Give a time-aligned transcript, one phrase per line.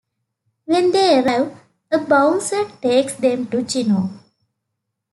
[0.65, 1.55] When they arrive,
[1.91, 4.09] a bouncer takes them to Gino.